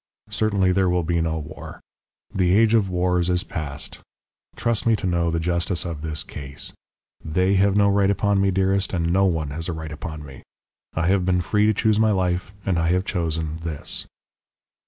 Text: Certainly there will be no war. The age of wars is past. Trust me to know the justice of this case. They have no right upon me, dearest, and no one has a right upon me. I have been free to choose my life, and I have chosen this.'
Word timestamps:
Certainly 0.31 0.71
there 0.71 0.89
will 0.89 1.03
be 1.03 1.21
no 1.21 1.37
war. 1.37 1.79
The 2.33 2.57
age 2.57 2.73
of 2.73 2.89
wars 2.89 3.29
is 3.29 3.43
past. 3.43 3.99
Trust 4.55 4.87
me 4.87 4.95
to 4.95 5.05
know 5.05 5.29
the 5.29 5.39
justice 5.39 5.85
of 5.85 6.01
this 6.01 6.23
case. 6.23 6.73
They 7.23 7.53
have 7.53 7.77
no 7.77 7.87
right 7.87 8.09
upon 8.09 8.41
me, 8.41 8.49
dearest, 8.49 8.93
and 8.93 9.13
no 9.13 9.25
one 9.25 9.51
has 9.51 9.69
a 9.69 9.73
right 9.73 9.91
upon 9.91 10.25
me. 10.25 10.41
I 10.95 11.05
have 11.05 11.23
been 11.23 11.39
free 11.41 11.67
to 11.67 11.73
choose 11.75 11.99
my 11.99 12.09
life, 12.09 12.51
and 12.65 12.79
I 12.79 12.87
have 12.89 13.05
chosen 13.05 13.57
this.' 13.57 14.07